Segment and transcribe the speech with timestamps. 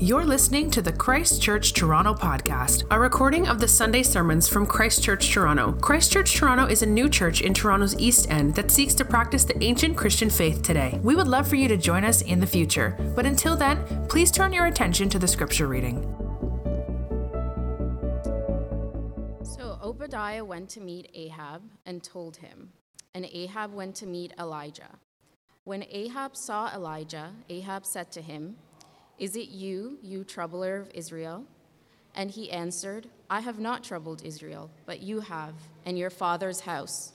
[0.00, 5.32] You're listening to the Christchurch Toronto podcast, a recording of the Sunday sermons from Christchurch
[5.32, 5.72] Toronto.
[5.80, 9.62] Christchurch Toronto is a new church in Toronto's East End that seeks to practice the
[9.62, 10.98] ancient Christian faith today.
[11.04, 14.32] We would love for you to join us in the future, but until then, please
[14.32, 16.02] turn your attention to the scripture reading.
[19.44, 22.72] So Obadiah went to meet Ahab and told him,
[23.14, 24.98] and Ahab went to meet Elijah.
[25.62, 28.56] When Ahab saw Elijah, Ahab said to him,
[29.18, 31.44] Is it you, you troubler of Israel?
[32.14, 37.12] And he answered, I have not troubled Israel, but you have, and your father's house,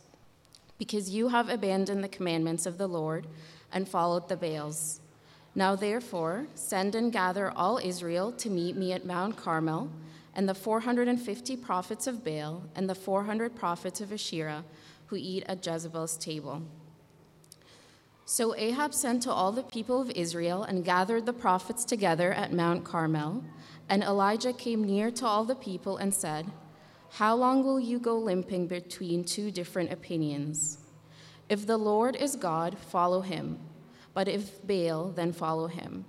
[0.77, 3.27] because you have abandoned the commandments of the Lord
[3.71, 5.01] and followed the Baals.
[5.55, 9.89] Now therefore, send and gather all Israel to meet me at Mount Carmel,
[10.35, 14.63] and the 450 prophets of Baal, and the 400 prophets of Asherah,
[15.07, 16.61] who eat at Jezebel's table.
[18.31, 22.53] So Ahab sent to all the people of Israel and gathered the prophets together at
[22.53, 23.43] Mount Carmel.
[23.89, 26.45] And Elijah came near to all the people and said,
[27.13, 30.77] How long will you go limping between two different opinions?
[31.49, 33.57] If the Lord is God, follow him.
[34.13, 36.05] But if Baal, then follow him.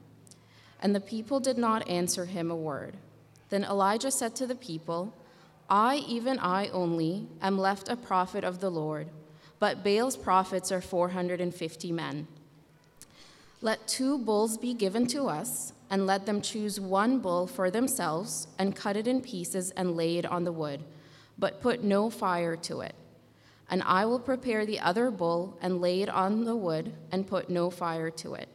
[0.78, 2.98] And the people did not answer him a word.
[3.48, 5.16] Then Elijah said to the people,
[5.70, 9.08] I, even I only, am left a prophet of the Lord
[9.60, 12.26] but Baal's prophets are 450 men.
[13.62, 18.48] Let two bulls be given to us, and let them choose one bull for themselves,
[18.58, 20.82] and cut it in pieces and lay it on the wood,
[21.38, 22.94] but put no fire to it.
[23.68, 27.50] And I will prepare the other bull and lay it on the wood, and put
[27.50, 28.48] no fire to it.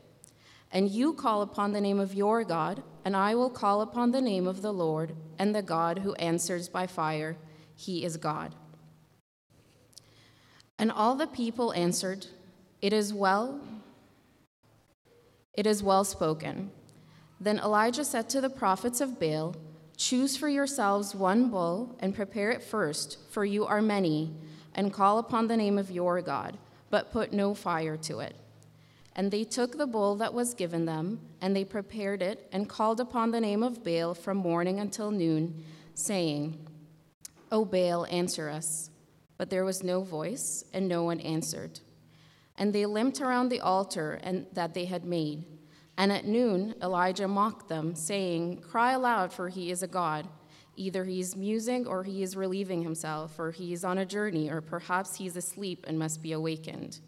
[0.72, 4.22] And you call upon the name of your God, and I will call upon the
[4.22, 7.38] name of the Lord, and the God who answers by fire.
[7.76, 8.56] He is God.
[10.78, 12.28] And all the people answered,
[12.81, 13.62] It is well,
[15.54, 16.72] it is well spoken.
[17.40, 19.56] Then Elijah said to the prophets of Baal,
[19.98, 24.34] Choose for yourselves one bull and prepare it first, for you are many,
[24.73, 26.58] and call upon the name of your God,
[26.89, 28.36] but put no fire to it.
[29.16, 32.99] And they took the bull that was given them, and they prepared it, and called
[32.99, 35.64] upon the name of Baal from morning until noon,
[35.94, 36.60] saying,
[37.49, 38.89] O Baal, answer us.
[39.38, 41.80] But there was no voice, and no one answered.
[42.58, 45.46] And they limped around the altar and, that they had made.
[45.98, 50.28] And at noon, Elijah mocked them, saying, Cry aloud, for he is a god.
[50.78, 54.50] Either he is musing, or he is relieving himself, or he is on a journey,
[54.50, 57.00] or perhaps he is asleep and must be awakened.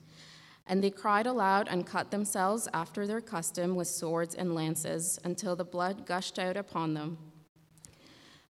[0.66, 5.56] And they cried aloud and cut themselves after their custom with swords and lances, until
[5.56, 7.18] the blood gushed out upon them.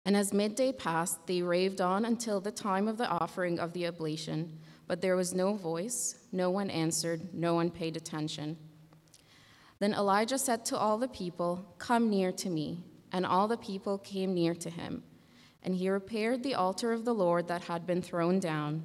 [0.07, 3.87] And as midday passed, they raved on until the time of the offering of the
[3.87, 4.57] oblation,
[4.87, 8.55] but there was no voice, no one answered, no one paid attention.
[9.79, 12.85] Then Elijah said to all the people, Come near to me.
[13.11, 15.03] And all the people came near to him.
[15.61, 18.83] And he repaired the altar of the Lord that had been thrown down.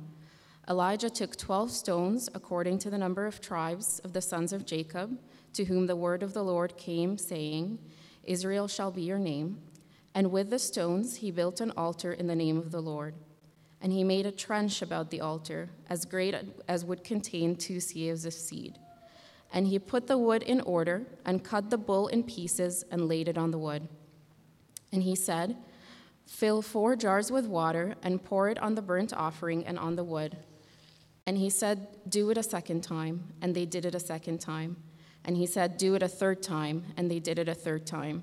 [0.68, 5.16] Elijah took twelve stones, according to the number of tribes of the sons of Jacob,
[5.52, 7.78] to whom the word of the Lord came, saying,
[8.24, 9.60] Israel shall be your name.
[10.14, 13.14] And with the stones he built an altar in the name of the Lord.
[13.80, 16.34] And he made a trench about the altar, as great
[16.68, 18.78] as would contain two seahs of seed.
[19.52, 23.26] And he put the wood in order, and cut the bull in pieces, and laid
[23.26, 23.88] it on the wood.
[24.92, 25.56] And he said,
[26.26, 30.04] Fill four jars with water, and pour it on the burnt offering and on the
[30.04, 30.36] wood.
[31.26, 33.32] And he said, Do it a second time.
[33.40, 34.76] And they did it a second time.
[35.24, 36.84] And he said, Do it a third time.
[36.96, 38.22] And they did it a third time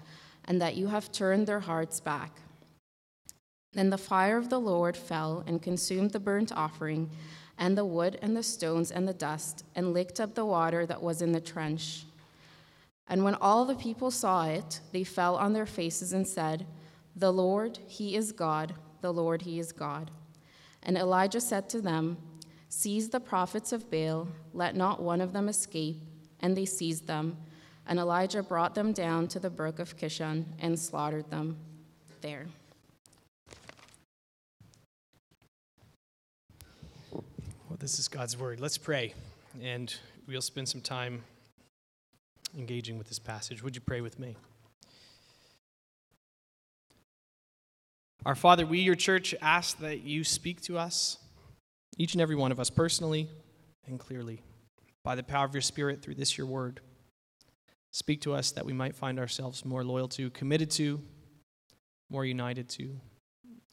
[0.45, 2.31] and that you have turned their hearts back.
[3.73, 7.09] Then the fire of the Lord fell and consumed the burnt offering,
[7.57, 11.01] and the wood, and the stones, and the dust, and licked up the water that
[11.01, 12.05] was in the trench.
[13.07, 16.65] And when all the people saw it, they fell on their faces and said,
[17.15, 20.11] The Lord, He is God, the Lord, He is God.
[20.83, 22.17] And Elijah said to them,
[22.67, 25.97] Seize the prophets of Baal, let not one of them escape.
[26.39, 27.37] And they seized them
[27.87, 31.57] and Elijah brought them down to the brook of Kishon and slaughtered them
[32.21, 32.47] there.
[37.11, 38.59] Well, this is God's word.
[38.59, 39.13] Let's pray,
[39.61, 39.93] and
[40.27, 41.23] we'll spend some time
[42.57, 43.63] engaging with this passage.
[43.63, 44.35] Would you pray with me?
[48.23, 51.17] Our Father, we, your church, ask that you speak to us,
[51.97, 53.27] each and every one of us personally
[53.87, 54.41] and clearly,
[55.03, 56.81] by the power of your Spirit through this, your word.
[57.91, 61.01] Speak to us that we might find ourselves more loyal to, committed to,
[62.09, 62.99] more united to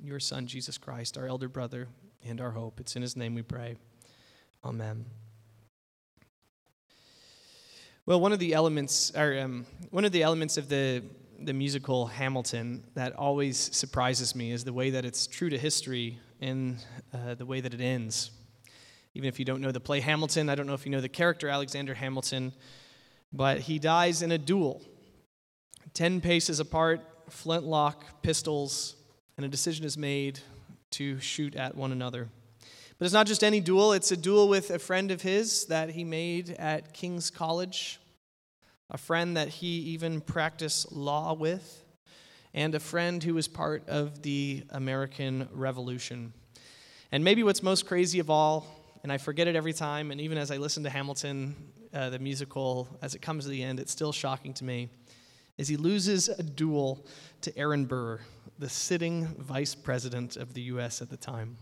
[0.01, 1.89] your Son, Jesus Christ, our elder brother
[2.25, 2.81] and our hope.
[2.81, 3.77] It's in his name we pray.
[4.65, 5.07] Amen.
[8.07, 11.03] Well, one of the elements, or um, one of the elements of the
[11.41, 16.19] the musical Hamilton that always surprises me is the way that it's true to history
[16.41, 18.33] and uh, the way that it ends.
[19.15, 21.09] Even if you don't know the play Hamilton, I don't know if you know the
[21.09, 22.53] character Alexander Hamilton,
[23.33, 24.83] but he dies in a duel.
[25.95, 28.97] Ten paces apart, flintlock, pistols,
[29.37, 30.41] and a decision is made
[30.91, 32.29] to shoot at one another.
[32.99, 35.91] But it's not just any duel, it's a duel with a friend of his that
[35.91, 38.01] he made at King's College
[38.91, 41.85] a friend that he even practiced law with,
[42.55, 46.33] and a friend who was part of the American Revolution.
[47.13, 48.67] And maybe what's most crazy of all,
[49.03, 51.55] and I forget it every time, and even as I listen to Hamilton,
[51.99, 54.89] uh, the musical, as it comes to the end, it's still shocking to me,
[55.57, 57.05] is he loses a duel
[57.41, 58.21] to Aaron Burr,
[58.57, 61.03] the sitting vice president of the U.S.
[61.03, 61.57] at the time.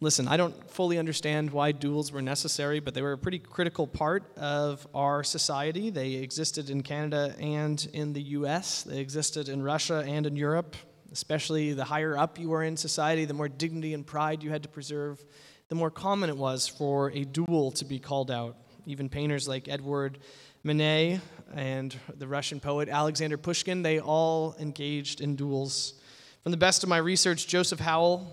[0.00, 3.86] Listen, I don't fully understand why duels were necessary, but they were a pretty critical
[3.86, 5.90] part of our society.
[5.90, 10.74] They existed in Canada and in the US, they existed in Russia and in Europe.
[11.10, 14.62] Especially the higher up you were in society, the more dignity and pride you had
[14.64, 15.24] to preserve,
[15.68, 18.56] the more common it was for a duel to be called out.
[18.86, 20.18] Even painters like Edward
[20.64, 21.20] Manet
[21.54, 25.94] and the Russian poet Alexander Pushkin, they all engaged in duels.
[26.42, 28.26] From the best of my research, Joseph Howell,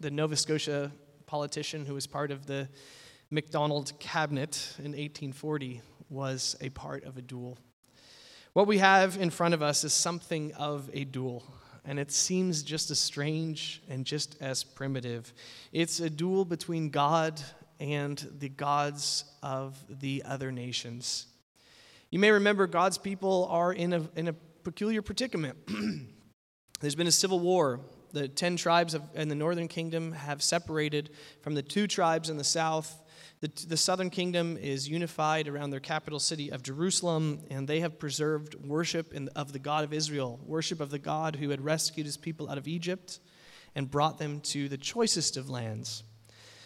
[0.00, 0.90] the Nova Scotia
[1.26, 2.68] politician who was part of the
[3.30, 7.56] Macdonald cabinet in 1840 was a part of a duel.
[8.52, 11.44] What we have in front of us is something of a duel,
[11.84, 15.32] and it seems just as strange and just as primitive.
[15.72, 17.40] It's a duel between God
[17.78, 21.26] and the gods of the other nations.
[22.10, 25.56] You may remember God's people are in a, in a peculiar predicament.
[26.80, 27.80] There's been a civil war
[28.12, 31.10] the 10 tribes of, in the northern kingdom have separated
[31.42, 33.02] from the two tribes in the south.
[33.40, 37.98] The, the southern kingdom is unified around their capital city of Jerusalem, and they have
[37.98, 42.04] preserved worship in, of the God of Israel, worship of the God who had rescued
[42.04, 43.18] his people out of Egypt
[43.74, 46.02] and brought them to the choicest of lands.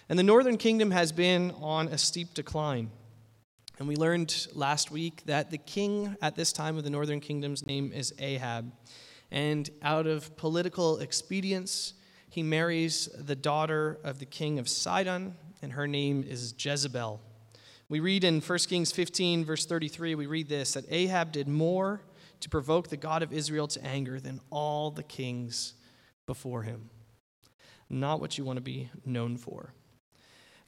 [0.08, 2.90] And the northern kingdom has been on a steep decline.
[3.78, 7.64] And we learned last week that the king at this time of the northern kingdom's
[7.64, 8.72] name is Ahab.
[9.30, 11.94] And out of political expedience,
[12.28, 17.20] he marries the daughter of the king of Sidon, and her name is Jezebel.
[17.88, 22.02] We read in 1 Kings 15, verse 33, we read this that Ahab did more
[22.40, 25.72] to provoke the God of Israel to anger than all the kings
[26.26, 26.90] before him.
[27.88, 29.72] Not what you want to be known for.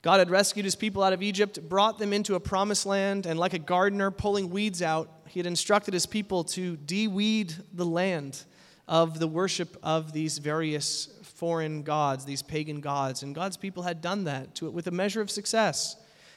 [0.00, 3.38] God had rescued his people out of Egypt, brought them into a promised land, and
[3.38, 8.44] like a gardener pulling weeds out, he had instructed his people to de-weed the land
[8.88, 13.22] of the worship of these various foreign gods, these pagan gods.
[13.22, 15.96] And God's people had done that to it with a measure of success.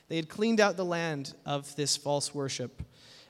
[0.10, 2.82] They had cleaned out the land of this false worship.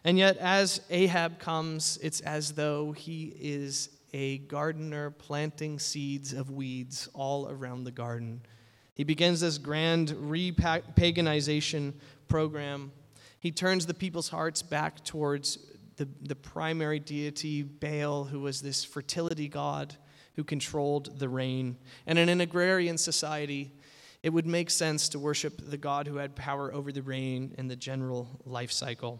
[0.03, 6.49] And yet, as Ahab comes, it's as though he is a gardener planting seeds of
[6.49, 8.41] weeds all around the garden.
[8.95, 11.93] He begins this grand repaganization
[12.27, 12.91] program.
[13.39, 15.59] He turns the people's hearts back towards
[15.97, 19.95] the, the primary deity, Baal, who was this fertility god
[20.39, 21.75] who controlled the rain.
[22.07, 23.73] And in an agrarian society,
[24.23, 27.69] it would make sense to worship the god who had power over the rain and
[27.69, 29.19] the general life cycle.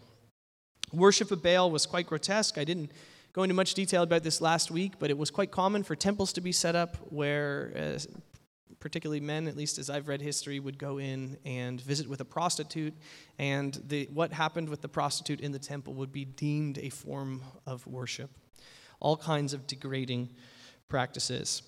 [0.94, 2.56] Worship of Baal was quite grotesque.
[2.56, 2.92] I didn't
[3.34, 6.32] go into much detail about this last week, but it was quite common for temples
[6.32, 7.98] to be set up where uh,
[8.80, 12.24] particularly men, at least as I've read history, would go in and visit with a
[12.24, 12.94] prostitute,
[13.38, 17.42] and the, what happened with the prostitute in the temple would be deemed a form
[17.66, 18.30] of worship.
[19.00, 20.30] All kinds of degrading
[20.90, 21.62] practices.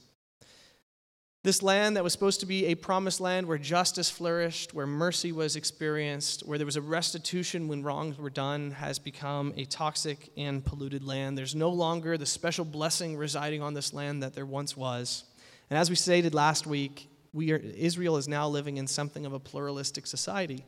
[1.44, 5.32] This land that was supposed to be a promised land where justice flourished, where mercy
[5.32, 10.30] was experienced, where there was a restitution when wrongs were done, has become a toxic
[10.36, 11.36] and polluted land.
[11.36, 15.24] There's no longer the special blessing residing on this land that there once was.
[15.68, 19.32] And as we stated last week, we are, Israel is now living in something of
[19.32, 20.64] a pluralistic society,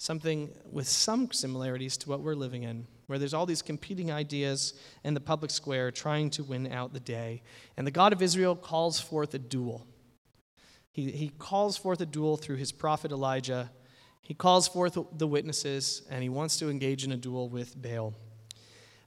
[0.00, 4.72] something with some similarities to what we're living in, where there's all these competing ideas
[5.04, 7.42] in the public square trying to win out the day.
[7.76, 9.86] And the God of Israel calls forth a duel.
[10.90, 13.70] He, he calls forth a duel through his prophet Elijah.
[14.22, 18.14] He calls forth the witnesses, and he wants to engage in a duel with Baal.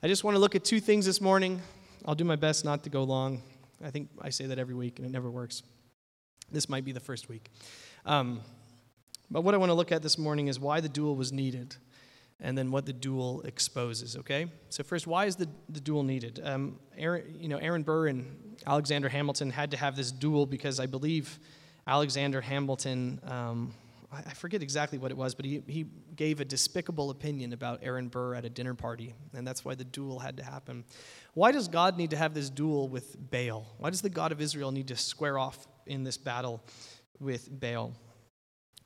[0.03, 1.59] I just want to look at two things this morning
[2.05, 3.41] I'll do my best not to go long.
[3.81, 5.63] I think I say that every week and it never works.
[6.51, 7.49] This might be the first week.
[8.05, 8.41] Um,
[9.33, 11.75] but what I want to look at this morning is why the duel was needed
[12.39, 14.45] and then what the duel exposes, okay?
[14.69, 16.39] So first, why is the, the duel needed?
[16.43, 20.79] Um, Aaron, you know, Aaron Burr and Alexander Hamilton had to have this duel because
[20.79, 21.39] I believe
[21.87, 23.73] Alexander Hamilton, um,
[24.11, 28.09] I forget exactly what it was, but he, he gave a despicable opinion about Aaron
[28.09, 30.83] Burr at a dinner party, and that's why the duel had to happen.
[31.33, 33.65] Why does God need to have this duel with Baal?
[33.79, 36.61] Why does the God of Israel need to square off in this battle
[37.19, 37.93] with Baal?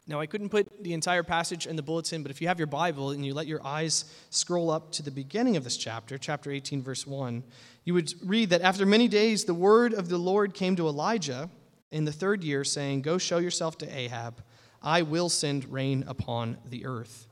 [0.10, 2.68] Now, I couldn't put the entire passage in the bulletin, but if you have your
[2.68, 6.50] Bible and you let your eyes scroll up to the beginning of this chapter, chapter
[6.50, 7.44] 18, verse 1,
[7.84, 11.50] you would read that after many days, the word of the Lord came to Elijah
[11.92, 14.42] in the third year, saying, Go show yourself to Ahab.
[14.82, 17.28] I will send rain upon the earth.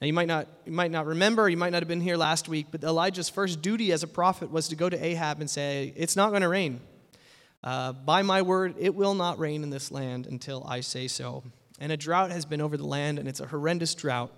[0.00, 2.48] Now, you might, not, you might not remember, you might not have been here last
[2.48, 5.92] week, but Elijah's first duty as a prophet was to go to Ahab and say,
[5.96, 6.80] It's not going to rain.
[7.62, 11.42] Uh, by my word, it will not rain in this land until I say so.
[11.84, 14.32] And a drought has been over the land, and it's a horrendous drought.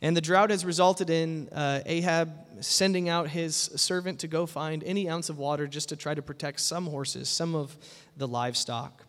[0.00, 4.84] And the drought has resulted in uh, Ahab sending out his servant to go find
[4.84, 7.76] any ounce of water just to try to protect some horses, some of
[8.16, 9.04] the livestock.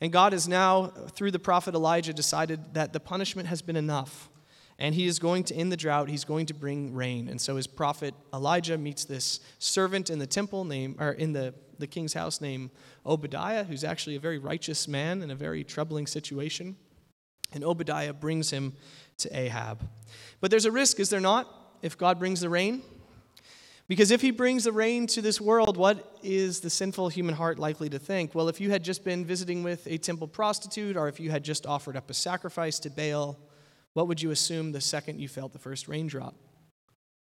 [0.00, 4.30] And God has now, through the prophet Elijah, decided that the punishment has been enough.
[4.78, 6.08] And he is going to end the drought.
[6.08, 7.28] He's going to bring rain.
[7.28, 11.52] And so his prophet Elijah meets this servant in the temple name, or in the,
[11.78, 12.70] the king's house named
[13.04, 16.74] Obadiah, who's actually a very righteous man in a very troubling situation.
[17.52, 18.74] And Obadiah brings him
[19.18, 19.88] to Ahab.
[20.40, 21.48] But there's a risk, is there not,
[21.82, 22.82] if God brings the rain?
[23.88, 27.58] Because if he brings the rain to this world, what is the sinful human heart
[27.58, 28.34] likely to think?
[28.34, 31.42] Well, if you had just been visiting with a temple prostitute, or if you had
[31.42, 33.38] just offered up a sacrifice to Baal,
[33.94, 36.34] what would you assume the second you felt the first raindrop?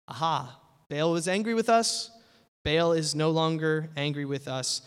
[0.09, 2.11] Aha, Baal was angry with us.
[2.65, 4.81] Baal is no longer angry with us.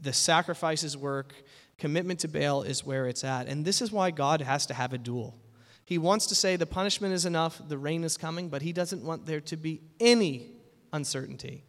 [0.00, 1.34] The sacrifices work.
[1.78, 3.48] Commitment to Baal is where it's at.
[3.48, 5.38] And this is why God has to have a duel.
[5.84, 9.04] He wants to say the punishment is enough, the rain is coming, but he doesn't
[9.04, 10.52] want there to be any
[10.92, 11.64] uncertainty.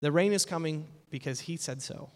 [0.00, 2.10] The rain is coming because he said so,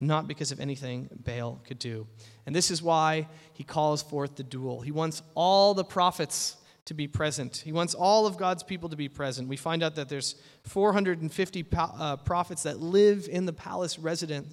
[0.00, 2.06] not because of anything Baal could do.
[2.46, 4.82] And this is why he calls forth the duel.
[4.82, 7.58] He wants all the prophets to be present.
[7.58, 9.48] He wants all of God's people to be present.
[9.48, 14.48] We find out that there's 450 uh, prophets that live in the palace resident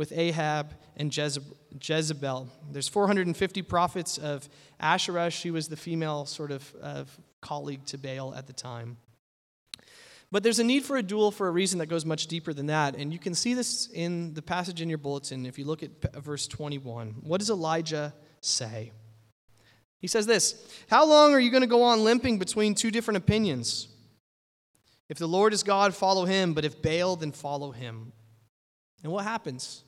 [0.00, 2.48] with Ahab and Jezebel.
[2.72, 4.48] There's 450 prophets of
[4.80, 5.30] Asherah.
[5.30, 8.96] She was the female sort of, of colleague to Baal at the time.
[10.32, 12.64] But there's a need for a duel for a reason that goes much deeper than
[12.68, 12.96] that.
[12.96, 15.90] And you can see this in the passage in your bulletin if you look at
[16.14, 17.16] verse 21.
[17.20, 18.92] What does Elijah say?
[19.98, 23.18] He says this How long are you going to go on limping between two different
[23.18, 23.88] opinions?
[25.10, 28.14] If the Lord is God, follow him, but if Baal, then follow him.
[29.02, 29.84] And what happens?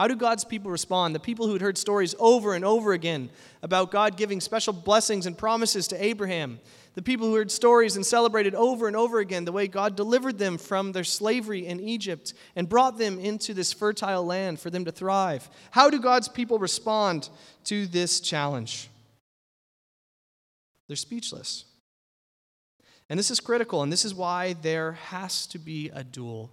[0.00, 1.14] How do God's people respond?
[1.14, 3.28] The people who had heard stories over and over again
[3.62, 6.58] about God giving special blessings and promises to Abraham.
[6.94, 10.38] The people who heard stories and celebrated over and over again the way God delivered
[10.38, 14.86] them from their slavery in Egypt and brought them into this fertile land for them
[14.86, 15.50] to thrive.
[15.70, 17.28] How do God's people respond
[17.64, 18.88] to this challenge?
[20.88, 21.66] They're speechless.
[23.10, 26.50] And this is critical, and this is why there has to be a duel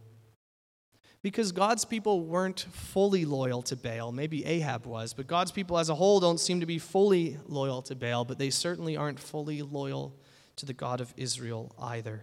[1.28, 4.14] because God's people weren't fully loyal to Baal.
[4.14, 7.82] Maybe Ahab was, but God's people as a whole don't seem to be fully loyal
[7.82, 10.16] to Baal, but they certainly aren't fully loyal
[10.56, 12.22] to the God of Israel either.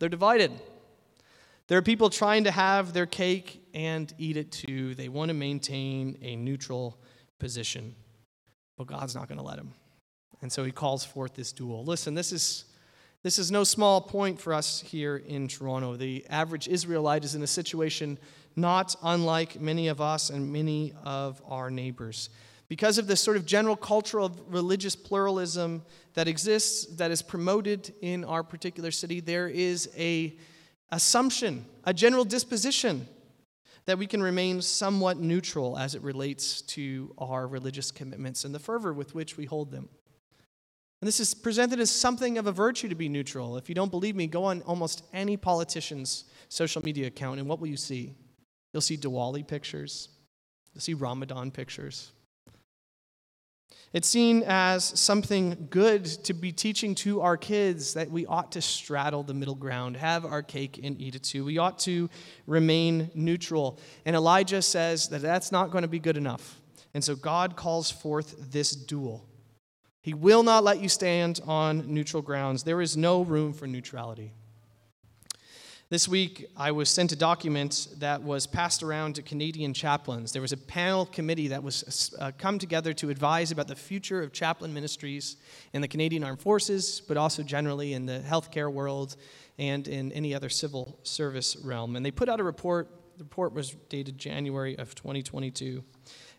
[0.00, 0.50] They're divided.
[1.68, 4.96] There are people trying to have their cake and eat it too.
[4.96, 6.98] They want to maintain a neutral
[7.38, 7.94] position,
[8.76, 9.72] but God's not going to let them.
[10.42, 11.84] And so he calls forth this duel.
[11.84, 12.64] Listen, this is
[13.22, 15.96] this is no small point for us here in Toronto.
[15.96, 18.18] The average Israelite is in a situation
[18.56, 22.30] not unlike many of us and many of our neighbors.
[22.68, 25.82] Because of this sort of general culture of religious pluralism
[26.14, 30.36] that exists, that is promoted in our particular city, there is a
[30.90, 33.06] assumption, a general disposition
[33.84, 38.58] that we can remain somewhat neutral as it relates to our religious commitments and the
[38.58, 39.88] fervor with which we hold them.
[41.00, 43.56] And this is presented as something of a virtue to be neutral.
[43.56, 47.58] If you don't believe me, go on almost any politician's social media account, and what
[47.58, 48.14] will you see?
[48.72, 50.08] You'll see Diwali pictures,
[50.74, 52.12] you'll see Ramadan pictures.
[53.92, 58.62] It's seen as something good to be teaching to our kids that we ought to
[58.62, 61.44] straddle the middle ground, have our cake and eat it too.
[61.44, 62.08] We ought to
[62.46, 63.80] remain neutral.
[64.04, 66.60] And Elijah says that that's not going to be good enough.
[66.94, 69.24] And so God calls forth this duel.
[70.02, 72.62] He will not let you stand on neutral grounds.
[72.62, 74.32] There is no room for neutrality.
[75.90, 80.30] This week, I was sent a document that was passed around to Canadian chaplains.
[80.30, 84.22] There was a panel committee that was uh, come together to advise about the future
[84.22, 85.36] of chaplain ministries
[85.72, 89.16] in the Canadian Armed Forces, but also generally in the healthcare world
[89.58, 91.96] and in any other civil service realm.
[91.96, 92.88] And they put out a report.
[93.18, 95.82] The report was dated January of 2022.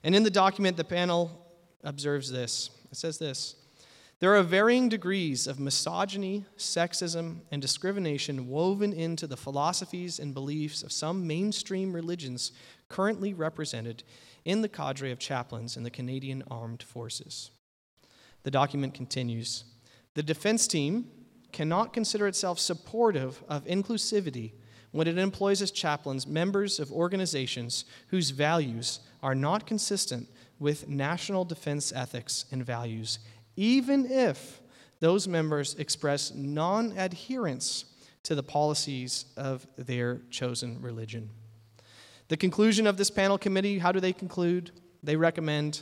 [0.05, 1.45] And in the document, the panel
[1.83, 2.69] observes this.
[2.91, 3.55] It says this
[4.21, 10.83] there are varying degrees of misogyny, sexism, and discrimination woven into the philosophies and beliefs
[10.83, 12.51] of some mainstream religions
[12.87, 14.03] currently represented
[14.45, 17.49] in the cadre of chaplains in the Canadian Armed Forces.
[18.43, 19.63] The document continues
[20.13, 21.07] The defense team
[21.51, 24.51] cannot consider itself supportive of inclusivity
[24.91, 30.27] when it employs as chaplains members of organizations whose values are not consistent
[30.61, 33.19] with national defense ethics and values
[33.55, 34.61] even if
[34.99, 37.85] those members express non adherence
[38.23, 41.29] to the policies of their chosen religion.
[42.27, 44.71] The conclusion of this panel committee how do they conclude?
[45.03, 45.81] They recommend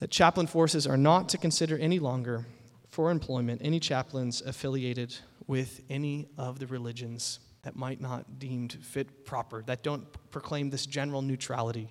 [0.00, 2.46] that chaplain forces are not to consider any longer
[2.90, 5.16] for employment any chaplains affiliated
[5.46, 10.84] with any of the religions that might not deemed fit proper, that don't proclaim this
[10.84, 11.90] general neutrality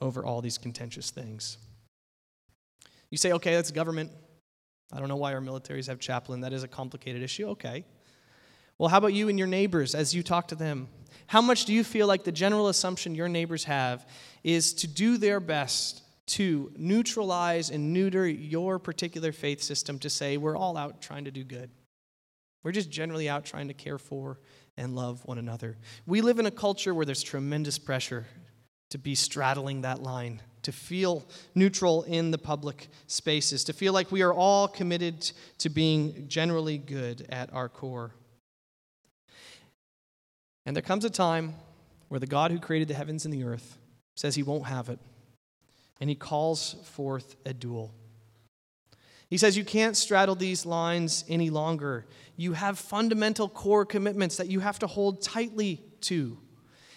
[0.00, 1.58] over all these contentious things.
[3.10, 4.10] You say, okay, that's government.
[4.92, 6.42] I don't know why our militaries have chaplain.
[6.42, 7.48] That is a complicated issue.
[7.48, 7.84] Okay.
[8.78, 10.88] Well, how about you and your neighbors as you talk to them?
[11.26, 14.06] How much do you feel like the general assumption your neighbors have
[14.44, 20.36] is to do their best to neutralize and neuter your particular faith system to say
[20.36, 21.70] we're all out trying to do good?
[22.62, 24.38] We're just generally out trying to care for
[24.76, 25.76] and love one another.
[26.06, 28.26] We live in a culture where there's tremendous pressure
[28.90, 34.12] to be straddling that line to feel neutral in the public spaces, to feel like
[34.12, 38.12] we are all committed to being generally good at our core.
[40.66, 41.54] And there comes a time
[42.08, 43.78] where the God who created the heavens and the earth
[44.14, 44.98] says he won't have it,
[46.00, 47.94] and he calls forth a duel.
[49.30, 52.06] He says, You can't straddle these lines any longer.
[52.36, 56.38] You have fundamental core commitments that you have to hold tightly to.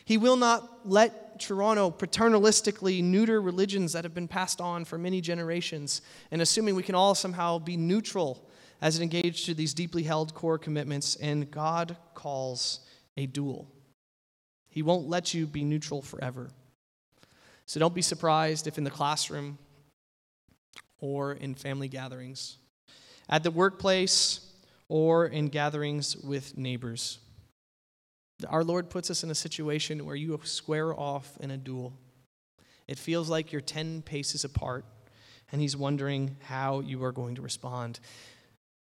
[0.03, 5.19] He will not let Toronto paternalistically neuter religions that have been passed on for many
[5.19, 6.01] generations
[6.31, 8.47] and assuming we can all somehow be neutral
[8.81, 12.79] as it engaged to these deeply held core commitments, and God calls
[13.17, 13.67] a duel.
[14.69, 16.49] He won't let you be neutral forever.
[17.65, 19.57] So don't be surprised if in the classroom
[20.99, 22.57] or in family gatherings,
[23.29, 24.51] at the workplace
[24.87, 27.19] or in gatherings with neighbors,
[28.45, 31.93] our Lord puts us in a situation where you square off in a duel.
[32.87, 34.85] It feels like you're 10 paces apart,
[35.51, 37.99] and He's wondering how you are going to respond.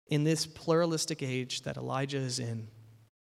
[0.08, 2.68] In this pluralistic age that Elijah is in,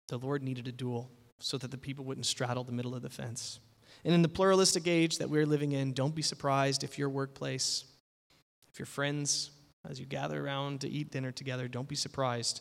[0.09, 3.11] the Lord needed a duel so that the people wouldn't straddle the middle of the
[3.11, 3.61] fence.
[4.05, 7.85] And in the pluralistic age that we're living in, don't be surprised if your workplace,
[8.72, 9.50] if your friends,
[9.88, 12.61] as you gather around to eat dinner together, don't be surprised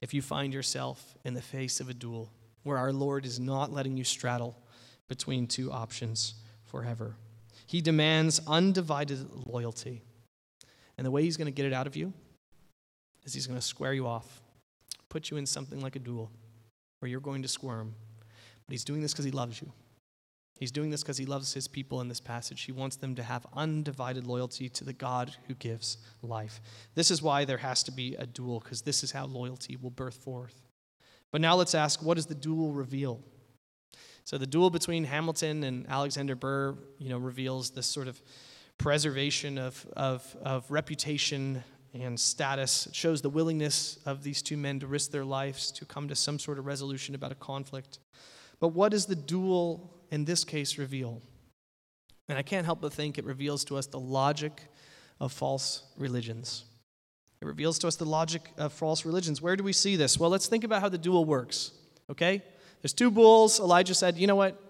[0.00, 2.32] if you find yourself in the face of a duel
[2.64, 4.58] where our Lord is not letting you straddle
[5.08, 7.16] between two options forever.
[7.66, 10.02] He demands undivided loyalty.
[10.98, 12.12] And the way he's going to get it out of you
[13.24, 14.42] is he's going to square you off,
[15.08, 16.30] put you in something like a duel
[16.98, 17.94] where you're going to squirm.
[18.66, 19.72] But he's doing this because he loves you.
[20.58, 22.62] He's doing this because he loves his people in this passage.
[22.62, 26.60] He wants them to have undivided loyalty to the God who gives life.
[26.94, 29.90] This is why there has to be a duel, because this is how loyalty will
[29.90, 30.62] birth forth.
[31.34, 33.20] But now let's ask what does the duel reveal?
[34.22, 38.22] So the duel between Hamilton and Alexander Burr, you know, reveals this sort of
[38.78, 42.86] preservation of, of, of reputation and status.
[42.86, 46.14] It shows the willingness of these two men to risk their lives to come to
[46.14, 47.98] some sort of resolution about a conflict.
[48.60, 51.20] But what does the duel in this case reveal?
[52.28, 54.68] And I can't help but think it reveals to us the logic
[55.18, 56.62] of false religions.
[57.40, 59.42] It reveals to us the logic of false religions.
[59.42, 60.18] Where do we see this?
[60.18, 61.72] Well, let's think about how the duel works,
[62.10, 62.42] okay?
[62.80, 63.60] There's two bulls.
[63.60, 64.60] Elijah said, You know what?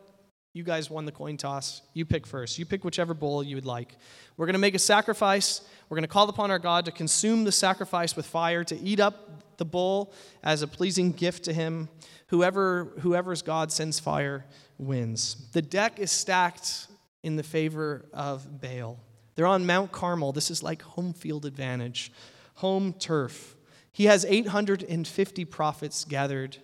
[0.52, 1.82] You guys won the coin toss.
[1.94, 2.60] You pick first.
[2.60, 3.96] You pick whichever bull you would like.
[4.36, 5.60] We're going to make a sacrifice.
[5.88, 9.00] We're going to call upon our God to consume the sacrifice with fire, to eat
[9.00, 10.12] up the bull
[10.44, 11.88] as a pleasing gift to him.
[12.28, 14.44] Whoever, whoever's God sends fire
[14.78, 15.48] wins.
[15.52, 16.86] The deck is stacked
[17.24, 19.00] in the favor of Baal.
[19.34, 20.32] They're on Mount Carmel.
[20.32, 22.12] This is like home field advantage
[22.54, 23.56] home turf.
[23.92, 26.56] He has 850 prophets gathered.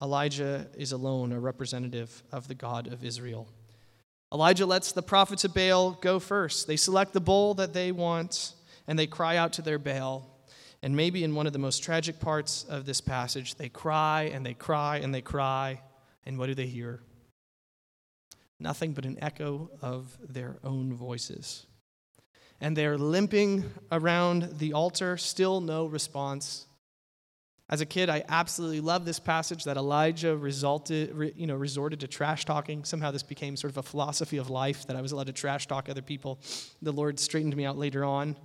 [0.00, 3.48] Elijah is alone a representative of the God of Israel.
[4.32, 6.66] Elijah lets the prophets of Baal go first.
[6.66, 8.52] They select the bull that they want
[8.86, 10.34] and they cry out to their Baal.
[10.82, 14.46] And maybe in one of the most tragic parts of this passage, they cry and
[14.46, 15.80] they cry and they cry.
[16.24, 17.00] And what do they hear?
[18.60, 21.66] Nothing but an echo of their own voices.
[22.60, 26.66] And they're limping around the altar, still no response.
[27.70, 32.08] As a kid, I absolutely loved this passage that Elijah resulted, you know, resorted to
[32.08, 32.82] trash talking.
[32.84, 35.66] Somehow this became sort of a philosophy of life that I was allowed to trash
[35.66, 36.40] talk other people.
[36.80, 38.36] The Lord straightened me out later on.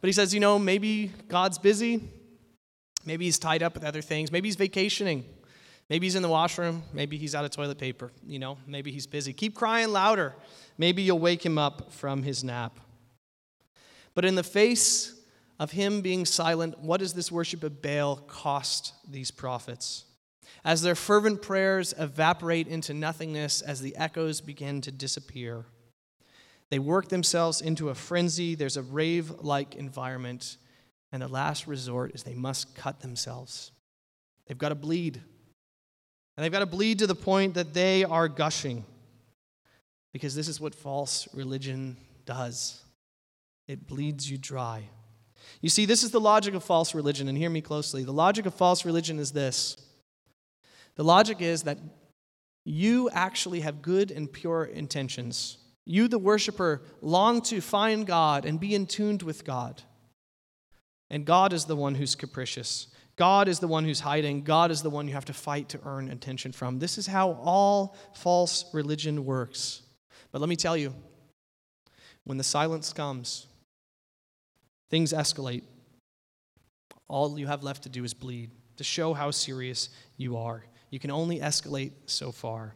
[0.00, 2.02] But he says, you know, maybe God's busy.
[3.04, 4.32] Maybe he's tied up with other things.
[4.32, 5.26] Maybe he's vacationing.
[5.90, 6.82] Maybe he's in the washroom.
[6.94, 8.12] Maybe he's out of toilet paper.
[8.26, 9.34] You know, maybe he's busy.
[9.34, 10.34] Keep crying louder.
[10.78, 12.80] Maybe you'll wake him up from his nap.
[14.14, 15.14] But in the face
[15.58, 20.04] of him being silent, what does this worship of Baal cost these prophets?
[20.64, 25.64] As their fervent prayers evaporate into nothingness, as the echoes begin to disappear,
[26.70, 28.54] they work themselves into a frenzy.
[28.54, 30.56] There's a rave like environment.
[31.12, 33.72] And the last resort is they must cut themselves.
[34.46, 35.20] They've got to bleed.
[36.36, 38.84] And they've got to bleed to the point that they are gushing.
[40.12, 42.84] Because this is what false religion does
[43.70, 44.88] it bleeds you dry.
[45.60, 48.02] You see, this is the logic of false religion, and hear me closely.
[48.02, 49.76] The logic of false religion is this
[50.96, 51.78] the logic is that
[52.64, 55.58] you actually have good and pure intentions.
[55.86, 59.82] You, the worshiper, long to find God and be in tuned with God.
[61.08, 62.88] And God is the one who's capricious.
[63.16, 64.42] God is the one who's hiding.
[64.42, 66.78] God is the one you have to fight to earn attention from.
[66.78, 69.82] This is how all false religion works.
[70.32, 70.94] But let me tell you,
[72.24, 73.46] when the silence comes,
[74.90, 75.62] things escalate.
[77.08, 80.64] All you have left to do is bleed, to show how serious you are.
[80.90, 82.74] You can only escalate so far.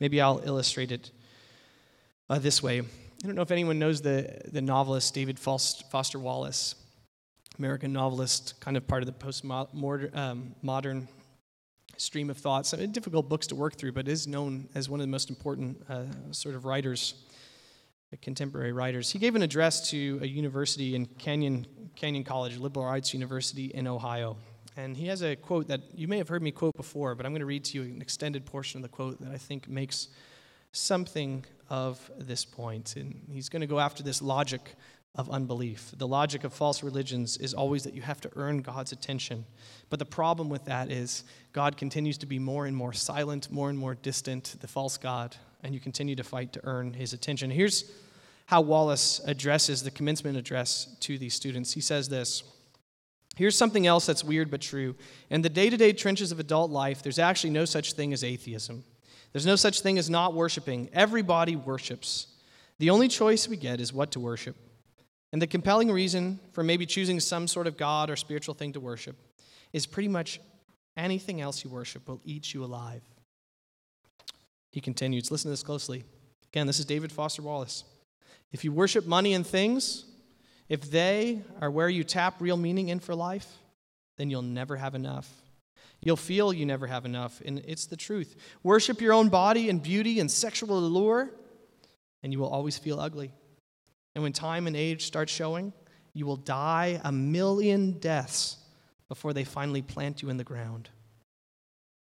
[0.00, 1.10] Maybe I'll illustrate it
[2.28, 2.80] uh, this way.
[2.80, 6.74] I don't know if anyone knows the, the novelist David Foster Wallace,
[7.58, 11.08] American novelist, kind of part of the postmodern um, modern
[11.96, 12.74] stream of thoughts.
[12.74, 15.30] I mean, difficult books to work through, but is known as one of the most
[15.30, 17.14] important uh, sort of writers,
[18.22, 19.10] contemporary writers.
[19.10, 23.86] He gave an address to a university in Kenyon, Kenyon College, liberal arts university in
[23.86, 24.36] Ohio.
[24.76, 27.32] And he has a quote that you may have heard me quote before, but I'm
[27.32, 30.08] going to read to you an extended portion of the quote that I think makes
[30.72, 32.96] something of this point.
[32.96, 34.74] And he's going to go after this logic
[35.14, 35.92] of unbelief.
[35.96, 39.44] The logic of false religions is always that you have to earn God's attention.
[39.88, 41.22] But the problem with that is
[41.52, 45.36] God continues to be more and more silent, more and more distant, the false God,
[45.62, 47.48] and you continue to fight to earn his attention.
[47.50, 47.90] Here's
[48.46, 51.72] how Wallace addresses the commencement address to these students.
[51.72, 52.42] He says this
[53.36, 54.94] Here's something else that's weird but true.
[55.28, 58.22] In the day to day trenches of adult life, there's actually no such thing as
[58.22, 58.84] atheism.
[59.32, 60.88] There's no such thing as not worshiping.
[60.92, 62.28] Everybody worships.
[62.78, 64.56] The only choice we get is what to worship.
[65.32, 68.80] And the compelling reason for maybe choosing some sort of God or spiritual thing to
[68.80, 69.16] worship
[69.72, 70.40] is pretty much
[70.96, 73.02] anything else you worship will eat you alive.
[74.70, 76.04] He continues, listen to this closely.
[76.52, 77.82] Again, this is David Foster Wallace.
[78.54, 80.04] If you worship money and things,
[80.68, 83.52] if they are where you tap real meaning in for life,
[84.16, 85.28] then you'll never have enough.
[86.00, 88.36] You'll feel you never have enough, and it's the truth.
[88.62, 91.32] Worship your own body and beauty and sexual allure,
[92.22, 93.32] and you will always feel ugly.
[94.14, 95.72] And when time and age start showing,
[96.12, 98.58] you will die a million deaths
[99.08, 100.90] before they finally plant you in the ground.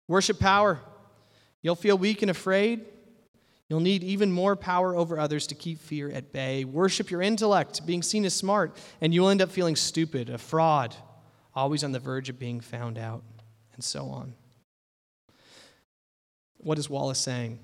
[0.07, 0.81] Worship power.
[1.63, 2.85] You'll feel weak and afraid.
[3.73, 6.63] You'll need even more power over others to keep fear at bay.
[6.67, 10.95] Worship your intellect, being seen as smart, and you'll end up feeling stupid, a fraud,
[11.55, 13.23] always on the verge of being found out
[13.73, 14.35] and so on.
[16.59, 17.61] What is Wallace saying?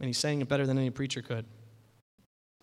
[0.00, 1.44] And he's saying it better than any preacher could.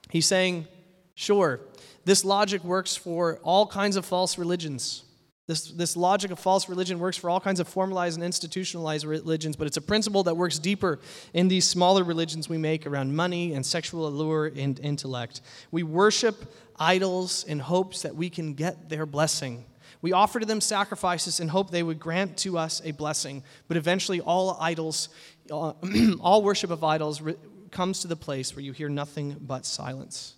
[0.10, 0.68] He's saying,
[1.16, 1.62] sure,
[2.04, 5.06] this logic works for all kinds of false religions.
[5.50, 9.56] This, this logic of false religion works for all kinds of formalized and institutionalized religions,
[9.56, 11.00] but it's a principle that works deeper
[11.34, 15.42] in these smaller religions we make around money and sexual allure and intellect.
[15.72, 19.66] We worship idols in hopes that we can get their blessing.
[20.04, 23.42] We offer to them sacrifices in hope they would grant to us a blessing.
[23.68, 25.10] But eventually, all idols,
[25.50, 25.74] uh,
[26.22, 27.24] all worship of idols
[27.72, 30.36] comes to the place where you hear nothing but silence.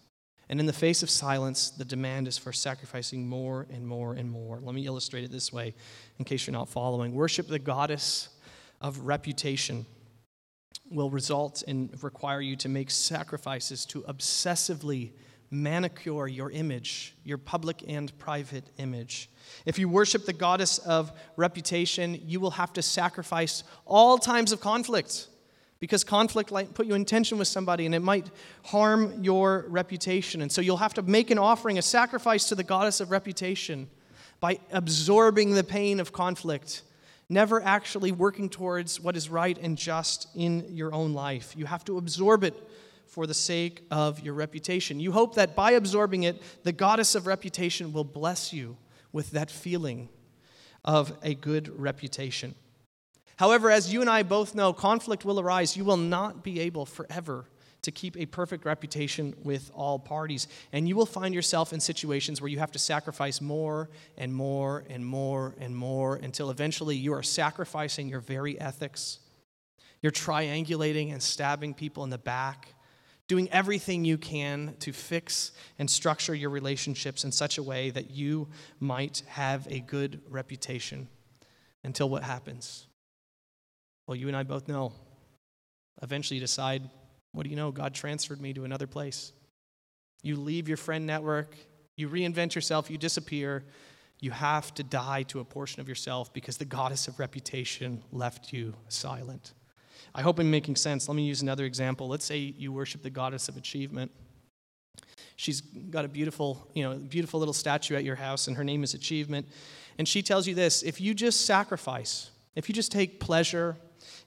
[0.52, 4.30] And in the face of silence, the demand is for sacrificing more and more and
[4.30, 4.60] more.
[4.62, 5.74] Let me illustrate it this way,
[6.20, 7.14] in case you're not following.
[7.14, 8.28] Worship the goddess
[8.82, 9.86] of reputation
[10.90, 15.12] will result in require you to make sacrifices to obsessively
[15.52, 19.30] manicure your image, your public and private image.
[19.66, 24.60] If you worship the goddess of reputation, you will have to sacrifice all times of
[24.60, 25.30] conflict
[25.82, 28.30] because conflict might put you in tension with somebody and it might
[28.64, 30.42] harm your reputation.
[30.42, 33.90] And so you'll have to make an offering, a sacrifice to the goddess of reputation.
[34.42, 36.82] by absorbing the pain of conflict,
[37.30, 41.54] never actually working towards what is right and just in your own life.
[41.56, 42.56] You have to absorb it
[43.06, 45.00] for the sake of your reputation.
[45.00, 48.78] You hope that by absorbing it, the goddess of reputation will bless you
[49.14, 50.10] with that feeling
[50.84, 52.56] of a good reputation.
[53.42, 55.76] However, as you and I both know, conflict will arise.
[55.76, 57.46] You will not be able forever
[57.82, 60.48] to keep a perfect reputation with all parties.
[60.72, 64.84] And you will find yourself in situations where you have to sacrifice more and more
[64.92, 69.18] and more and more until eventually you are sacrificing your very ethics.
[70.04, 72.76] You're triangulating and stabbing people in the back,
[73.28, 78.12] doing everything you can to fix and structure your relationships in such a way that
[78.12, 78.50] you
[78.80, 81.08] might have a good reputation.
[81.84, 82.86] Until what happens?
[84.12, 84.92] Well, you and I both know.
[86.02, 86.84] Eventually, you decide,
[87.32, 87.72] what do you know?
[87.72, 89.32] God transferred me to another place.
[90.22, 91.56] You leave your friend network,
[91.96, 93.64] you reinvent yourself, you disappear.
[94.20, 98.52] You have to die to a portion of yourself because the goddess of reputation left
[98.52, 99.54] you silent.
[100.14, 101.08] I hope I'm making sense.
[101.08, 102.10] Let me use another example.
[102.10, 104.12] Let's say you worship the goddess of achievement.
[105.38, 108.84] She's got a beautiful, you know, beautiful little statue at your house, and her name
[108.84, 109.48] is Achievement.
[109.98, 113.78] And she tells you this if you just sacrifice, if you just take pleasure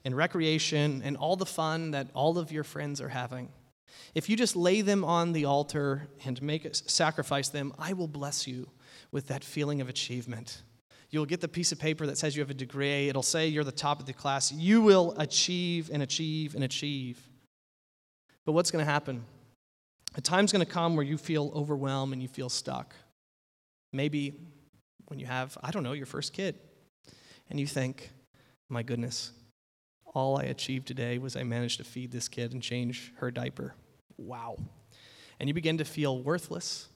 [0.05, 3.49] and recreation and all the fun that all of your friends are having,
[4.13, 8.47] if you just lay them on the altar and make sacrifice them, I will bless
[8.47, 8.69] you
[9.11, 10.61] with that feeling of achievement.
[11.09, 13.09] You'll get the piece of paper that says you have a degree.
[13.09, 14.51] It'll say you're the top of the class.
[14.51, 17.19] You will achieve and achieve and achieve.
[18.45, 19.23] But what's going to happen?
[20.15, 22.95] A time's going to come where you feel overwhelmed and you feel stuck.
[23.91, 24.33] Maybe
[25.07, 26.55] when you have, I don't know, your first kid,
[27.49, 28.09] and you think,
[28.69, 29.31] my goodness,
[30.15, 33.75] all I achieved today was I managed to feed this kid and change her diaper.
[34.17, 34.57] Wow.
[35.39, 36.87] And you begin to feel worthless.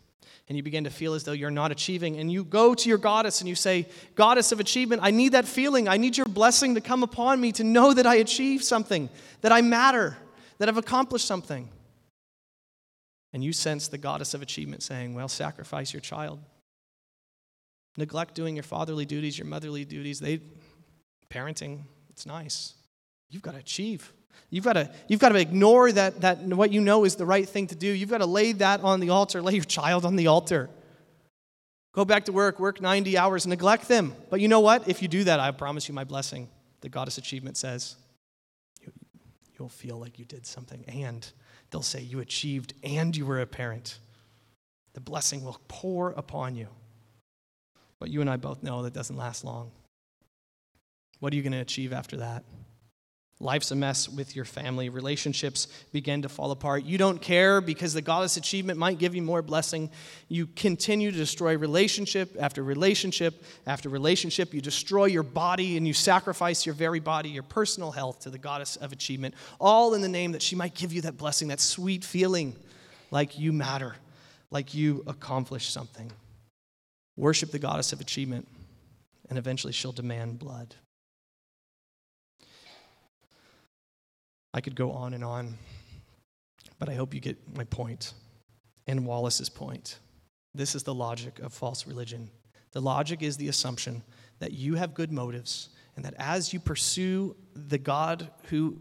[0.47, 2.17] And you begin to feel as though you're not achieving.
[2.17, 5.45] And you go to your goddess and you say, Goddess of achievement, I need that
[5.45, 5.87] feeling.
[5.87, 9.09] I need your blessing to come upon me to know that I achieved something,
[9.41, 10.17] that I matter,
[10.57, 11.69] that I've accomplished something.
[13.31, 16.39] And you sense the goddess of achievement saying, Well, sacrifice your child.
[17.97, 20.19] Neglect doing your fatherly duties, your motherly duties.
[20.19, 20.39] They,
[21.29, 22.73] parenting, it's nice.
[23.29, 24.11] You've got to achieve.
[24.49, 27.47] You've got to, you've got to ignore that, that what you know is the right
[27.47, 27.87] thing to do.
[27.87, 30.69] You've got to lay that on the altar, lay your child on the altar.
[31.93, 34.15] Go back to work, work 90 hours, neglect them.
[34.29, 34.87] But you know what?
[34.87, 36.49] If you do that, I promise you my blessing.
[36.81, 37.95] The goddess achievement says,
[38.81, 38.91] you,
[39.57, 40.83] you'll feel like you did something.
[40.87, 41.29] And
[41.71, 43.99] they'll say, you achieved and you were a parent.
[44.93, 46.67] The blessing will pour upon you.
[47.99, 49.71] But you and I both know that doesn't last long.
[51.19, 52.43] What are you going to achieve after that?
[53.41, 54.89] Life's a mess with your family.
[54.89, 56.83] Relationships begin to fall apart.
[56.83, 59.89] You don't care because the goddess achievement might give you more blessing.
[60.27, 64.53] You continue to destroy relationship after relationship after relationship.
[64.53, 68.37] You destroy your body and you sacrifice your very body, your personal health to the
[68.37, 71.61] goddess of achievement, all in the name that she might give you that blessing, that
[71.61, 72.57] sweet feeling
[73.09, 73.95] like you matter,
[74.51, 76.11] like you accomplished something.
[77.15, 78.49] Worship the goddess of achievement,
[79.29, 80.75] and eventually she'll demand blood.
[84.53, 85.57] I could go on and on,
[86.79, 88.13] but I hope you get my point
[88.87, 89.99] and Wallace's point.
[90.55, 92.31] This is the logic of false religion.
[92.71, 94.03] The logic is the assumption
[94.39, 98.77] that you have good motives and that as you pursue the God who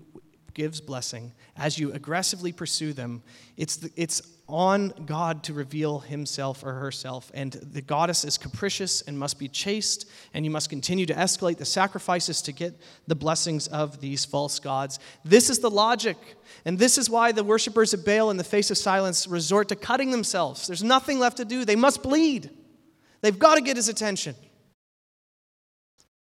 [0.58, 3.22] gives blessing, as you aggressively pursue them,
[3.56, 7.30] it's, the, it's on God to reveal himself or herself.
[7.32, 11.58] And the goddess is capricious and must be chased, and you must continue to escalate
[11.58, 12.74] the sacrifices to get
[13.06, 14.98] the blessings of these false gods.
[15.24, 16.16] This is the logic.
[16.64, 19.76] And this is why the worshippers of Baal in the face of silence resort to
[19.76, 20.66] cutting themselves.
[20.66, 21.64] There's nothing left to do.
[21.64, 22.50] They must bleed.
[23.20, 24.34] They've got to get his attention.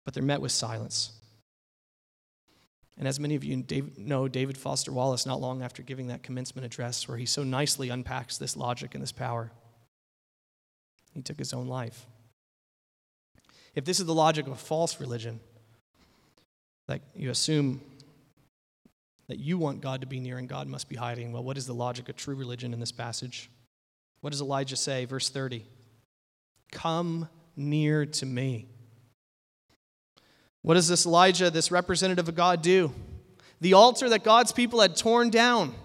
[0.03, 1.13] But they're met with silence.
[2.97, 3.63] And as many of you
[3.97, 7.89] know, David Foster Wallace, not long after giving that commencement address, where he so nicely
[7.89, 9.51] unpacks this logic and this power,
[11.13, 12.05] he took his own life.
[13.73, 15.41] If this is the logic of a false religion,
[16.87, 17.81] like you assume
[19.27, 21.65] that you want God to be near and God must be hiding, well, what is
[21.65, 23.49] the logic of true religion in this passage?
[24.21, 25.05] What does Elijah say?
[25.05, 25.65] Verse 30
[26.71, 28.67] Come near to me.
[30.65, 32.91] What does this Elijah, this representative of God, do?
[33.61, 35.75] The altar that God's people had torn down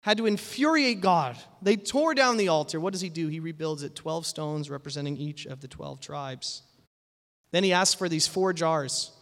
[0.00, 1.36] had to infuriate God.
[1.60, 2.80] They tore down the altar.
[2.80, 3.28] What does he do?
[3.28, 6.62] He rebuilds it 12 stones representing each of the 12 tribes.
[7.50, 9.12] Then he asks for these four jars,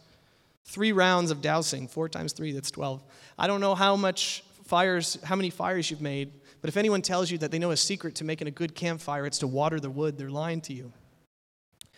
[0.63, 3.03] three rounds of dousing, four times three, that's 12.
[3.37, 7.29] I don't know how much fires, how many fires you've made, but if anyone tells
[7.29, 9.89] you that they know a secret to making a good campfire, it's to water the
[9.89, 10.93] wood, they're lying to you.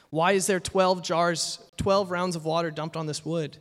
[0.09, 3.57] Why is there 12 jars, 12 rounds of water dumped on this wood?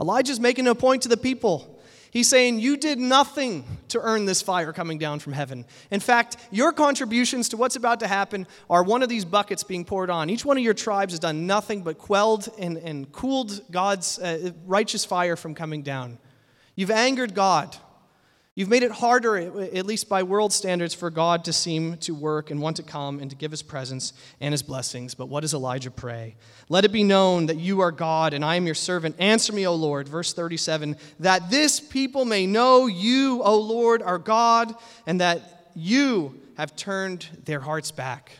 [0.00, 1.78] Elijah's making a point to the people.
[2.10, 5.64] He's saying, You did nothing to earn this fire coming down from heaven.
[5.90, 9.84] In fact, your contributions to what's about to happen are one of these buckets being
[9.84, 10.30] poured on.
[10.30, 14.52] Each one of your tribes has done nothing but quelled and, and cooled God's uh,
[14.66, 16.18] righteous fire from coming down.
[16.74, 17.76] You've angered God.
[18.56, 22.50] You've made it harder, at least by world standards, for God to seem to work
[22.50, 25.14] and want to come and to give his presence and his blessings.
[25.14, 26.34] But what does Elijah pray?
[26.68, 29.14] Let it be known that you are God and I am your servant.
[29.20, 30.08] Answer me, O Lord.
[30.08, 34.74] Verse 37 that this people may know you, O Lord, are God,
[35.06, 38.32] and that you have turned their hearts back.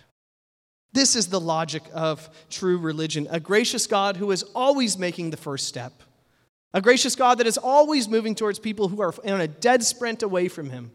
[0.93, 5.37] This is the logic of true religion a gracious God who is always making the
[5.37, 6.03] first step
[6.73, 10.23] a gracious God that is always moving towards people who are on a dead sprint
[10.23, 10.93] away from Him.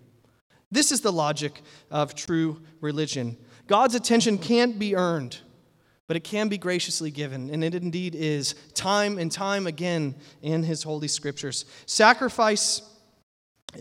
[0.72, 1.62] This is the logic
[1.92, 3.38] of true religion.
[3.68, 5.38] God's attention can't be earned,
[6.08, 10.64] but it can be graciously given, and it indeed is, time and time again in
[10.64, 11.66] His holy scriptures.
[11.86, 12.82] Sacrifice.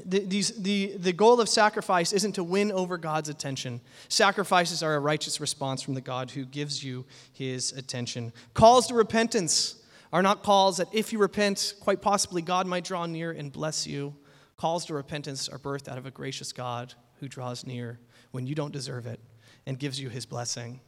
[0.04, 3.80] The, these, the, the goal of sacrifice isn't to win over God's attention.
[4.08, 8.32] Sacrifices are a righteous response from the God who gives you his attention.
[8.54, 9.83] Calls to repentance
[10.14, 13.84] are not calls that if you repent, quite possibly God might draw near and bless
[13.84, 14.14] you.
[14.56, 17.98] Calls to repentance are birthed out of a gracious God who draws near
[18.30, 19.18] when you don't deserve it
[19.66, 20.78] and gives you his blessing.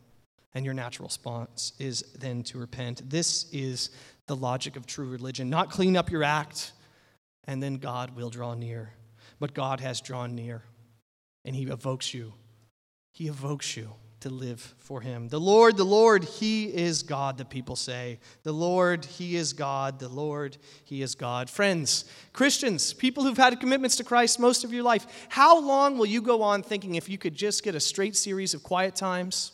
[0.55, 3.11] And your natural response is then to repent.
[3.11, 3.91] This is
[4.29, 5.51] the logic of true religion.
[5.51, 6.73] Not clean up your act
[7.49, 8.93] and then God will draw near.
[9.41, 10.63] But God has drawn near
[11.45, 12.33] and he evokes you.
[13.13, 15.29] He evokes you to live for him.
[15.29, 18.19] The Lord, the Lord, he is God, the people say.
[18.45, 19.99] The Lord, he is God.
[19.99, 21.51] The Lord, he is God.
[21.51, 26.07] Friends, Christians, people who've had commitments to Christ most of your life, how long will
[26.07, 29.53] you go on thinking if you could just get a straight series of quiet times?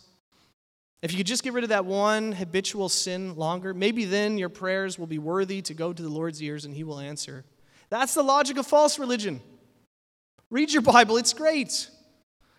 [1.03, 4.49] If you could just get rid of that one habitual sin longer, maybe then your
[4.49, 7.45] prayers will be worthy to go to the Lord's ears and he will answer.
[7.91, 9.41] That's the logic of false religion.
[10.49, 11.89] Read your Bible, it's great.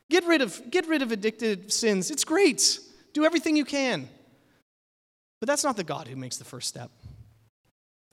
[0.09, 2.11] Get rid of, get rid of addictive sins.
[2.11, 2.79] It's great.
[3.13, 4.09] Do everything you can.
[5.39, 6.91] But that's not the God who makes the first step.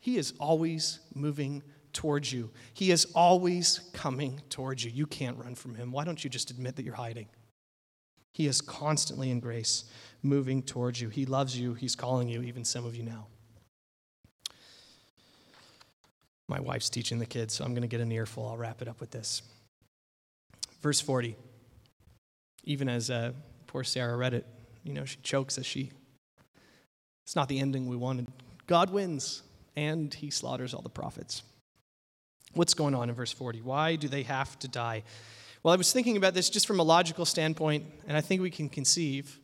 [0.01, 4.91] He is always moving towards you, He is always coming towards you.
[4.91, 5.91] You can't run from Him.
[5.93, 7.27] Why don't you just admit that you're hiding?
[8.33, 9.85] He is constantly in grace,
[10.23, 11.09] moving towards you.
[11.09, 11.75] He loves you.
[11.75, 13.27] He's calling you, even some of you now.
[16.49, 18.47] My wife's teaching the kids, so I'm going to get an earful.
[18.47, 19.43] I'll wrap it up with this.
[20.81, 21.37] Verse 40
[22.65, 23.33] even as uh,
[23.67, 24.47] poor Sarah read it,
[24.85, 25.91] you know, she chokes as she.
[27.25, 28.27] It's not the ending we wanted.
[28.67, 29.43] God wins,
[29.77, 31.43] and he slaughters all the prophets.
[32.55, 33.61] What's going on in verse 40?
[33.63, 35.05] Why do they have to die?
[35.63, 38.51] Well, I was thinking about this just from a logical standpoint, and I think we
[38.51, 39.39] can conceive,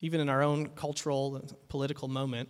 [0.00, 2.48] even in our own cultural, political moment,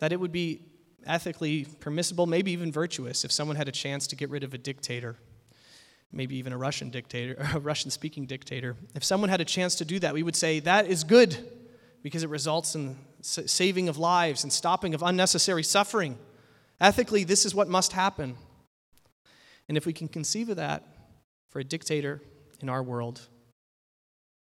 [0.00, 0.62] that it would be
[1.06, 4.58] ethically permissible, maybe even virtuous, if someone had a chance to get rid of a
[4.58, 5.16] dictator
[6.14, 9.84] maybe even a Russian dictator, a Russian speaking dictator, if someone had a chance to
[9.84, 11.36] do that, we would say that is good
[12.02, 16.18] because it results in saving of lives and stopping of unnecessary suffering.
[16.80, 18.36] Ethically, this is what must happen.
[19.68, 20.84] And if we can conceive of that
[21.48, 22.20] for a dictator
[22.60, 23.22] in our world,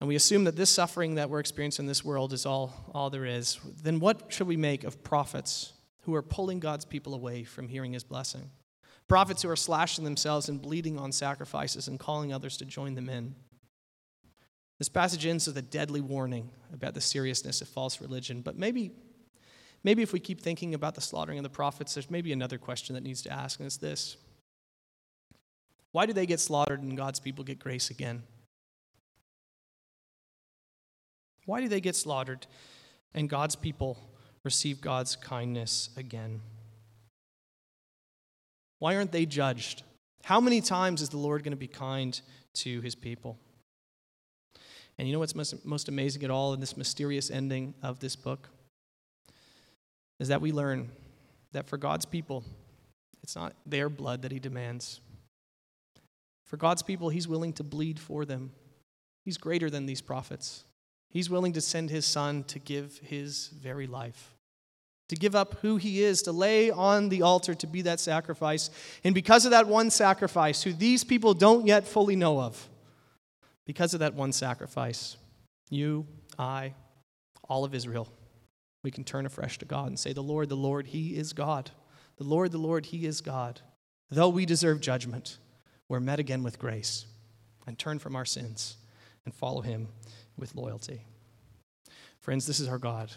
[0.00, 3.08] and we assume that this suffering that we're experiencing in this world is all, all
[3.08, 7.44] there is, then what should we make of prophets who are pulling God's people away
[7.44, 8.50] from hearing his blessing?
[9.12, 13.11] Prophets who are slashing themselves and bleeding on sacrifices and calling others to join them
[13.11, 13.35] in.
[14.79, 18.40] This passage ends with a deadly warning about the seriousness of false religion.
[18.40, 18.90] But maybe,
[19.85, 22.94] maybe if we keep thinking about the slaughtering of the prophets, there's maybe another question
[22.94, 24.16] that needs to ask, and it's this
[25.90, 28.22] Why do they get slaughtered and God's people get grace again?
[31.44, 32.46] Why do they get slaughtered
[33.12, 33.98] and God's people
[34.42, 36.40] receive God's kindness again?
[38.83, 39.85] Why aren't they judged?
[40.25, 42.21] How many times is the Lord going to be kind
[42.55, 43.38] to his people?
[44.99, 48.16] And you know what's most, most amazing at all in this mysterious ending of this
[48.16, 48.49] book?
[50.18, 50.91] Is that we learn
[51.53, 52.43] that for God's people,
[53.22, 55.01] it's not their blood that he demands.
[56.45, 58.51] For God's people, he's willing to bleed for them.
[59.24, 60.64] He's greater than these prophets.
[61.09, 64.35] He's willing to send his son to give his very life
[65.12, 68.70] to give up who he is, to lay on the altar to be that sacrifice.
[69.04, 72.66] And because of that one sacrifice, who these people don't yet fully know of,
[73.66, 75.18] because of that one sacrifice,
[75.68, 76.06] you,
[76.38, 76.72] I,
[77.46, 78.08] all of Israel,
[78.82, 81.70] we can turn afresh to God and say, The Lord, the Lord, He is God.
[82.16, 83.60] The Lord, the Lord, He is God.
[84.10, 85.36] Though we deserve judgment,
[85.90, 87.04] we're met again with grace
[87.66, 88.78] and turn from our sins
[89.26, 89.88] and follow Him
[90.38, 91.04] with loyalty.
[92.20, 93.12] Friends, this is our God.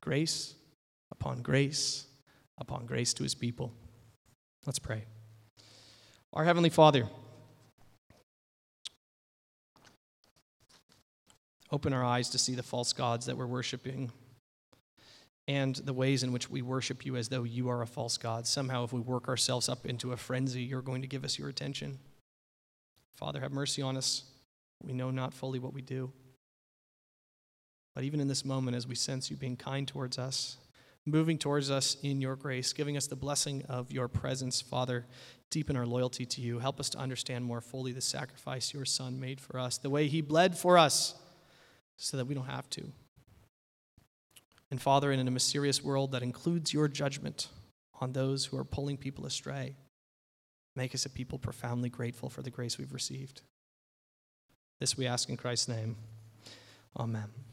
[0.00, 0.56] Grace
[1.22, 2.06] upon grace
[2.58, 3.72] upon grace to his people.
[4.66, 5.04] Let's pray.
[6.32, 7.06] Our Heavenly Father,
[11.70, 14.10] open our eyes to see the false gods that we're worshiping
[15.46, 18.44] and the ways in which we worship you as though you are a false God.
[18.44, 21.48] Somehow, if we work ourselves up into a frenzy, you're going to give us your
[21.48, 22.00] attention.
[23.14, 24.24] Father, have mercy on us.
[24.82, 26.10] We know not fully what we do.
[27.94, 30.56] But even in this moment, as we sense you being kind towards us,
[31.06, 35.06] moving towards us in your grace, giving us the blessing of your presence, Father,
[35.50, 36.58] deepen our loyalty to you.
[36.58, 40.08] Help us to understand more fully the sacrifice your Son made for us, the way
[40.08, 41.14] he bled for us,
[41.96, 42.92] so that we don't have to.
[44.70, 47.48] And Father, in a mysterious world that includes your judgment
[48.00, 49.76] on those who are pulling people astray,
[50.74, 53.42] make us a people profoundly grateful for the grace we've received.
[54.80, 55.96] This we ask in Christ's name.
[56.96, 57.51] Amen.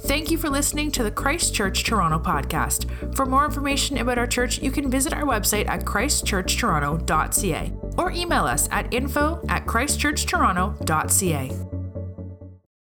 [0.00, 3.14] Thank you for listening to the Christ Church Toronto podcast.
[3.14, 8.44] For more information about our church, you can visit our website at christchurchtoronto.ca or email
[8.44, 11.71] us at info at christchurchtoronto.ca.